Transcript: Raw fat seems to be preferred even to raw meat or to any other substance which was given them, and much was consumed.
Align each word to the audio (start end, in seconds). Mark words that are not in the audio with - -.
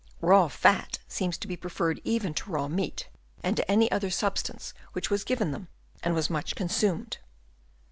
Raw 0.19 0.47
fat 0.47 0.97
seems 1.07 1.37
to 1.37 1.47
be 1.47 1.55
preferred 1.55 2.01
even 2.03 2.33
to 2.33 2.49
raw 2.49 2.67
meat 2.67 3.07
or 3.43 3.51
to 3.51 3.69
any 3.71 3.91
other 3.91 4.09
substance 4.09 4.73
which 4.93 5.11
was 5.11 5.23
given 5.23 5.51
them, 5.51 5.67
and 6.01 6.15
much 6.15 6.27
was 6.31 6.53
consumed. 6.55 7.19